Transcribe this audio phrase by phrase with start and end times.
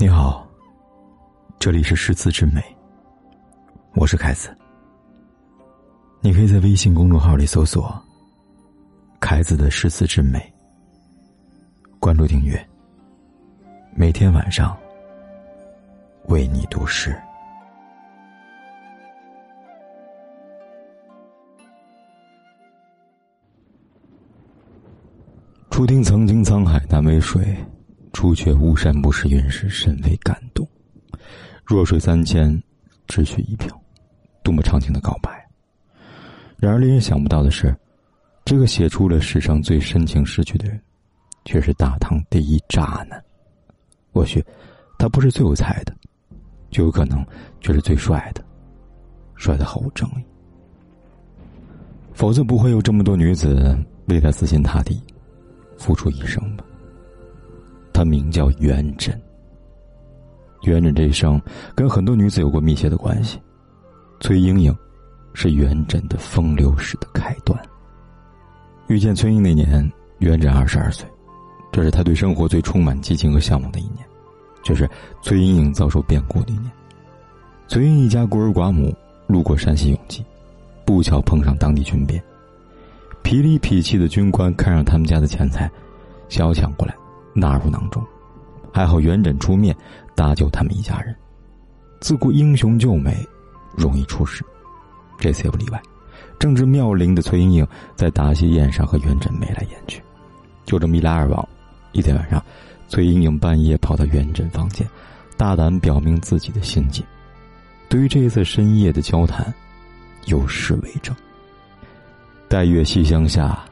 [0.00, 0.48] 你好，
[1.58, 2.62] 这里是诗词之美，
[3.92, 4.48] 我是凯子。
[6.22, 8.02] 你可以在微信公众号里搜索
[9.20, 10.40] “凯子的诗词之美”，
[12.00, 12.66] 关注订阅，
[13.94, 14.74] 每天晚上
[16.28, 17.14] 为你读诗。
[25.68, 27.54] 初听曾经沧海难为水，
[28.20, 30.68] 初却巫山不是云时，甚为感动。
[31.64, 32.62] 弱水三千，
[33.06, 33.74] 只取一瓢，
[34.42, 35.48] 多么长情的告白！
[36.58, 37.74] 然而令人想不到的是，
[38.44, 40.78] 这个写出了史上最深情诗句的人，
[41.46, 43.24] 却是大唐第一渣男。
[44.12, 44.44] 或许，
[44.98, 45.96] 他不是最有才的，
[46.70, 47.24] 就有可能
[47.62, 48.44] 却是最帅的，
[49.34, 50.22] 帅的毫无争议。
[52.12, 53.74] 否则不会有这么多女子
[54.08, 55.02] 为他死心塌地。
[55.78, 56.64] 付出一生吧。
[58.00, 59.12] 他名叫元稹。
[60.62, 61.38] 元稹这一生
[61.74, 63.38] 跟很多女子有过密切的关系。
[64.20, 64.74] 崔莺莺
[65.34, 67.60] 是元稹的风流史的开端。
[68.86, 71.06] 遇见崔莺那年，元稹二十二岁，
[71.70, 73.98] 这是他对生活最充满激情和向往的一年，
[74.62, 74.88] 却是
[75.20, 76.72] 崔莺莺遭受变故的一年。
[77.68, 80.24] 崔莺一家孤儿寡母，路过山西永济，
[80.86, 82.22] 不巧碰上当地军变。
[83.22, 85.70] 痞里痞气的军官看上他们家的钱财，
[86.30, 86.94] 想要抢过来，
[87.34, 88.04] 纳入囊中。
[88.72, 89.76] 还好元稹出面
[90.14, 91.14] 搭救他们一家人。
[92.00, 93.26] 自古英雄救美，
[93.76, 94.44] 容易出事，
[95.18, 95.82] 这次也不例外。
[96.38, 100.02] 正值妙龄的崔莺莺在答谢宴上和元稹眉来眼去，
[100.64, 101.46] 就这么一来二往，
[101.92, 102.42] 一天晚上，
[102.88, 104.88] 崔莺莺半夜跑到元稹房间，
[105.36, 107.04] 大胆表明自己的心迹。
[107.88, 109.52] 对于这一次深夜的交谈，
[110.26, 111.14] 有诗为证。
[112.48, 113.62] 待月西厢下，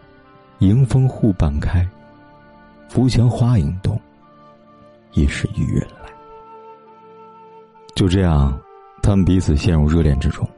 [0.58, 1.88] 迎风户半开。
[2.88, 4.00] 扶墙花影动，
[5.12, 6.10] 疑是玉人来。
[7.94, 8.58] 就这样，
[9.02, 10.48] 他们彼此陷入热恋之中。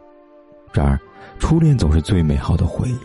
[0.73, 0.99] 然而，
[1.39, 2.97] 初恋总是最美好的回忆；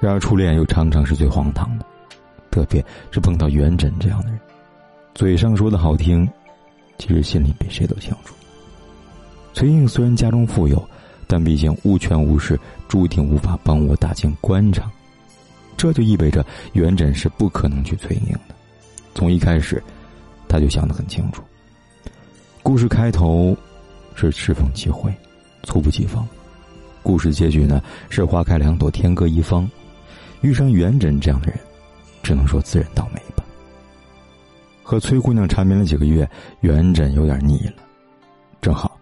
[0.00, 1.84] 然而，初恋又常常是最荒唐的，
[2.50, 4.38] 特别是碰到元稹这样的人。
[5.14, 6.28] 嘴上说的好听，
[6.98, 8.34] 其实心里比谁都清楚。
[9.52, 10.82] 崔莺虽然家中富有。
[11.30, 14.90] 但毕竟无权无势，注定无法帮我打进官场，
[15.78, 18.54] 这就意味着元稹是不可能去崔莺莺的。
[19.14, 19.82] 从一开始，
[20.48, 21.42] 他就想得很清楚。
[22.64, 23.56] 故事开头
[24.16, 25.10] 是赤凤齐会，
[25.62, 26.26] 猝不及防；
[27.02, 27.80] 故事结局呢
[28.10, 29.66] 是花开两朵，天各一方。
[30.40, 31.58] 遇上元稹这样的人，
[32.22, 33.44] 只能说自认倒霉吧。
[34.82, 36.28] 和崔姑娘缠绵了几个月，
[36.60, 37.74] 元稹有点腻了。
[38.60, 38.98] 正好，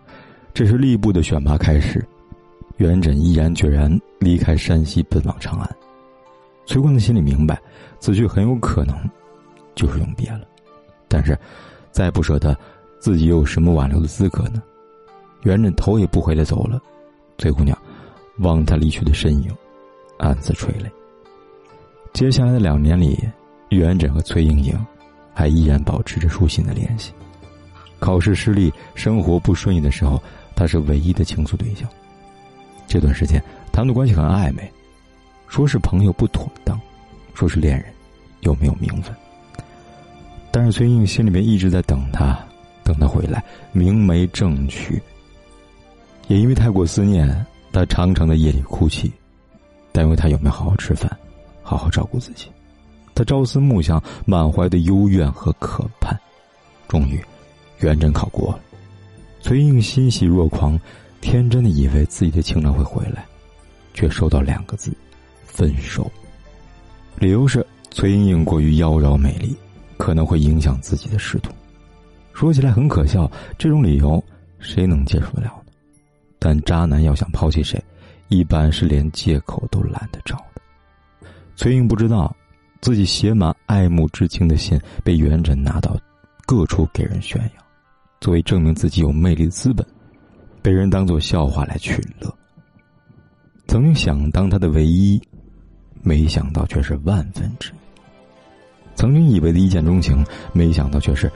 [0.53, 2.07] 这是吏部的选拔开始。
[2.77, 5.77] 元稹毅然决然离开山西，奔往长安。
[6.67, 7.61] 崔光的心里明白，
[8.01, 8.95] 此去很有可能
[9.75, 10.43] 就是永别了。
[11.09, 11.39] 但是，
[11.91, 12.57] 再不舍得，
[12.99, 14.63] 自己又有什么挽留的资格呢？
[15.43, 16.81] 元稹头也不回的走了。
[17.39, 17.77] 崔姑娘
[18.39, 19.49] 望他离去的身影，
[20.19, 20.91] 暗自垂泪。
[22.13, 23.17] 接下来的两年里，
[23.69, 24.75] 元稹和崔莺莺
[25.33, 27.13] 还依然保持着书信的联系。
[28.01, 30.21] 考试失利、生活不顺意的时候，
[30.55, 31.89] 他是唯一的倾诉对象。
[32.87, 34.71] 这段时间，他们的关系很暧昧，
[35.49, 36.81] 说是朋友不妥当，
[37.35, 37.87] 说是恋人
[38.41, 39.15] 又没有名分。
[40.51, 42.39] 但是崔英心里面一直在等他，
[42.83, 43.43] 等他回来，
[43.73, 45.01] 明媒正娶。
[46.29, 49.13] 也因为太过思念，他常常在夜里哭泣，
[49.93, 51.11] 担忧他有没有好好吃饭，
[51.63, 52.47] 好好照顾自己。
[53.15, 56.19] 他朝思暮想，满怀的幽怨和渴盼。
[56.89, 57.21] 终于，
[57.81, 58.61] 元稹考过了，
[59.41, 60.79] 崔英欣喜若狂。
[61.23, 63.25] 天真的以为自己的情人会回来，
[63.95, 64.93] 却收到两个字：
[65.57, 66.13] 分手。
[67.19, 69.57] 理由是崔莺莺过于妖娆美丽，
[69.97, 71.51] 可能会影响自己的仕途。
[72.35, 74.23] 说起来很可笑，这种理由
[74.59, 75.73] 谁能接受得了呢？
[76.39, 77.83] 但渣男要想抛弃谁，
[78.29, 80.61] 一般是连借口都懒得找的。
[81.57, 82.37] 崔英不知道，
[82.83, 85.97] 自己写满爱慕之情的信被元稹拿到
[86.45, 87.65] 各处给人宣扬，
[88.21, 89.87] 作为证明自己有魅力的资本。
[90.61, 92.31] 被人当做笑话来取乐。
[93.69, 95.21] 曾经想当他的唯一，
[96.07, 97.75] 没想到却是万分之一。
[98.95, 101.29] 曾经以为的一见钟情，没想到却是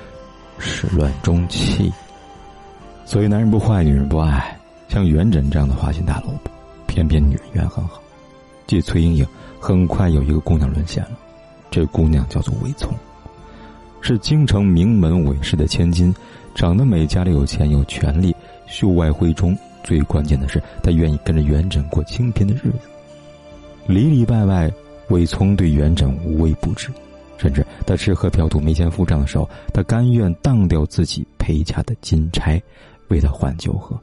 [0.61, 1.93] 始乱终弃。
[3.05, 4.57] 所以男人不坏，女人不爱。
[4.89, 6.51] 像元稹这样的花心大萝卜，
[6.87, 8.01] 偏偏女人缘很好。
[8.69, 9.27] 继崔莺莺，
[9.59, 11.19] 很快有一个姑娘沦陷了。
[11.69, 12.95] 这姑娘叫做韦聪，
[14.01, 16.15] 是京城名门韦氏的千金，
[16.55, 18.35] 长得美，家里有钱有权利。
[18.69, 22.89] 秀外慧中，最关键的是，她愿意跟着元稹过清贫的日子。
[23.91, 24.73] 里里外外，
[25.09, 26.89] 韦聪对元稹无微不至，
[27.39, 32.63] 甚至他吃喝嫖赌没钱付账的时候，他甘愿当掉自己陪嫁的金钗，
[33.09, 33.99] 为他换酒喝。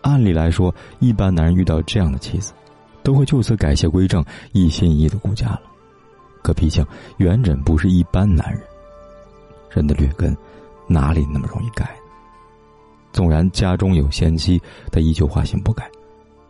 [0.00, 2.52] 按理来说，一般男人遇到这样的妻子，
[3.04, 5.62] 都会就此改邪归正，一心一意的顾家了。
[6.42, 6.84] 可毕竟
[7.18, 8.60] 元稹不是一般男人，
[9.70, 10.36] 人的劣根
[10.88, 11.88] 哪里那么容易改？
[13.12, 14.60] 纵然家中有贤妻，
[14.90, 15.88] 他依旧花心不改。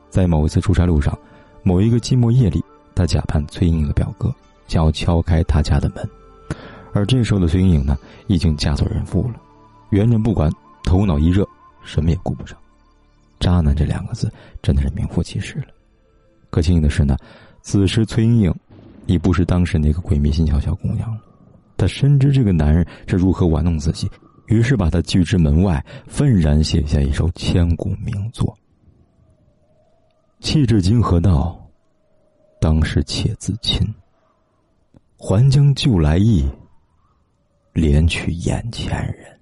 [0.09, 1.17] 在某一次出差路上，
[1.63, 2.63] 某一个寂寞夜里，
[2.95, 4.35] 他假扮崔莺莺的表哥。
[4.69, 6.09] 想要敲开他家的门，
[6.93, 7.99] 而这时候的崔莺莺呢，
[8.29, 9.35] 已经嫁作人妇了。
[9.91, 10.49] 元稹不管，
[10.85, 11.45] 头脑一热，
[11.83, 12.57] 什么也顾不上。
[13.41, 15.67] 渣男这两个字真的是名副其实了。
[16.51, 17.17] 可庆幸的是呢，
[17.63, 18.55] 此时崔莺莺
[19.07, 21.21] 已不是当时那个鬼迷心窍小姑娘了。
[21.77, 24.09] 她深知这个男人是如何玩弄自己，
[24.47, 28.57] 于是把他拒之门外，愤然写下一首千古名作
[30.41, 31.57] ：“弃至今何道？
[32.61, 33.87] 当时且自亲。”
[35.23, 36.49] 还将旧来意，
[37.75, 39.39] 怜取眼前人。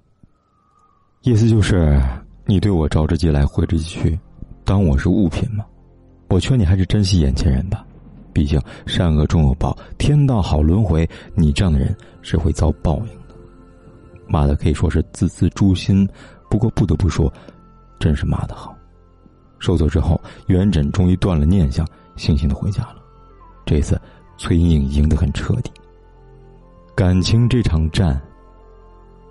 [1.22, 2.02] 意思就是，
[2.46, 4.18] 你对我招之即来，挥之即去，
[4.64, 5.64] 当我是物品吗？
[6.28, 7.86] 我劝你还是珍惜眼前人吧，
[8.32, 13.34] 毕竟善恶终有报，天道好轮回，你这样的人是会遭报应的。
[14.26, 16.08] 骂的可以说是字字诛心，
[16.50, 17.32] 不过不得不说，
[18.00, 18.76] 真是骂的好。
[19.58, 22.96] 收走之后，元稹终于断了念想，悻悻的回家了。
[23.64, 24.00] 这次。
[24.40, 25.72] 崔莺莺赢得很彻底。
[26.94, 28.22] 感情这场战，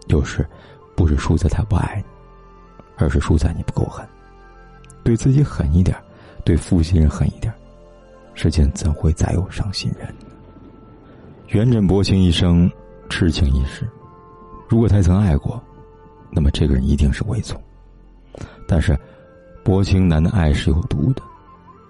[0.07, 0.45] 有时
[0.97, 2.03] 不是输在他不爱你，
[2.97, 4.06] 而是输在你不够狠。
[5.06, 5.97] 对自己狠一点，
[6.44, 7.53] 对负心人狠一点，
[8.33, 10.13] 世间怎会再有伤心人？
[11.47, 12.69] 元稹薄情一生，
[13.09, 13.88] 痴情一世。
[14.68, 15.63] 如果他曾爱过，
[16.29, 17.57] 那么这个人一定是魏从。
[18.68, 19.00] 但是，
[19.67, 21.21] 薄情男的爱是有毒的。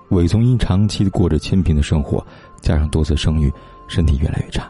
[0.09, 2.25] 韦从因长期过着清贫的生活，
[2.59, 3.53] 加上多次生育，
[3.87, 4.67] 身体越来越差，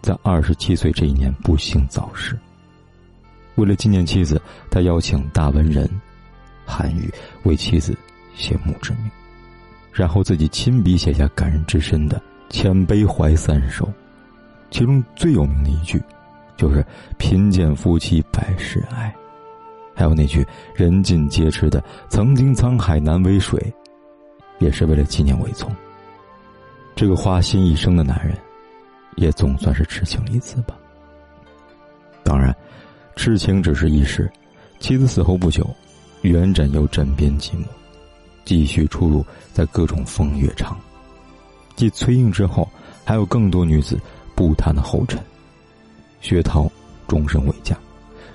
[0.00, 2.38] 在二十七岁这一年不幸早逝。
[3.56, 4.40] 为了纪念妻子，
[4.70, 5.90] 他邀请大文人
[6.64, 7.12] 韩愈
[7.42, 7.92] 为妻子
[8.36, 9.10] 写墓志铭，
[9.92, 12.18] 然后自己亲笔写下感人至深的
[12.50, 13.84] 《千杯怀三首》，
[14.70, 16.00] 其中最有名的一句，
[16.56, 16.86] 就是
[17.18, 19.12] “贫贱夫妻百事哀”，
[19.94, 23.72] 还有那句“人尽皆知的曾经沧海难为水”。
[24.60, 25.74] 也是为了纪念韦从。
[26.94, 28.38] 这个花心一生的男人，
[29.16, 30.76] 也总算是痴情一次吧。
[32.22, 32.54] 当然，
[33.16, 34.30] 痴情只是一时。
[34.78, 35.68] 妻子死后不久，
[36.22, 37.64] 元稹又枕边寂寞，
[38.44, 40.78] 继续出入在各种风月场。
[41.74, 42.68] 继崔莺之后，
[43.04, 43.98] 还有更多女子
[44.36, 45.20] 步他的后尘。
[46.20, 46.70] 薛涛
[47.08, 47.76] 终身未嫁，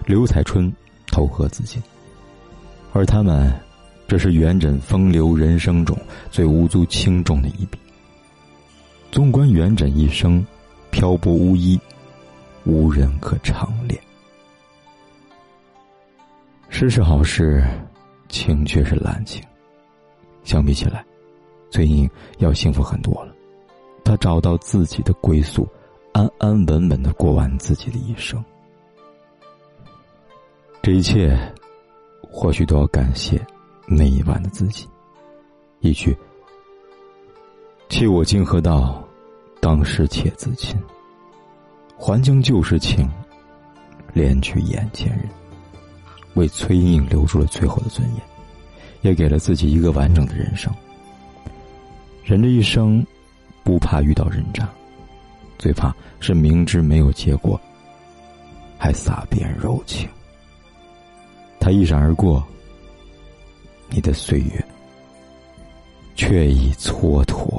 [0.05, 0.71] 刘彩春
[1.11, 1.81] 投河自尽，
[2.93, 3.53] 而他们。
[4.07, 5.95] 这是元稹风流人生中
[6.31, 7.77] 最无足轻重的一笔。
[9.11, 10.43] 纵观元稹一生，
[10.89, 11.79] 漂泊无依，
[12.63, 14.01] 无人可长恋。
[16.69, 17.63] 诗是好事，
[18.29, 19.43] 情却是滥情。
[20.43, 21.05] 相比起来，
[21.69, 22.09] 崔莺
[22.39, 23.35] 要幸福很多了。
[24.03, 25.67] 她找到自己的归宿，
[26.13, 28.43] 安安稳稳的过完自己的一生。
[30.81, 31.37] 这一切，
[32.21, 33.39] 或许都要感谢。
[33.85, 34.87] 那一晚的自己，
[35.79, 36.15] 一句
[37.89, 39.03] “弃我今何道，
[39.59, 40.79] 当时且自亲。
[41.97, 43.09] 还将旧时情，
[44.13, 45.27] 怜取眼前人。”
[46.35, 48.21] 为崔莺莺留住了最后的尊严，
[49.01, 50.71] 也给了自己一个完整的人生。
[52.23, 53.05] 人这一生，
[53.63, 54.69] 不怕遇到人渣，
[55.57, 57.59] 最怕是明知没有结果，
[58.77, 60.07] 还撒遍柔情。
[61.69, 62.43] 他一闪而过。
[63.91, 64.65] 你的岁月，
[66.15, 67.58] 却已蹉跎